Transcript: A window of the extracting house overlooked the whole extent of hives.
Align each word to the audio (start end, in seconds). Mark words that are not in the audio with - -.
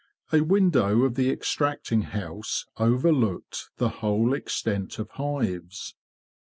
A 0.33 0.41
window 0.41 1.03
of 1.03 1.13
the 1.13 1.29
extracting 1.29 2.01
house 2.01 2.65
overlooked 2.77 3.69
the 3.77 3.89
whole 4.01 4.33
extent 4.33 4.97
of 4.97 5.11
hives. 5.11 5.93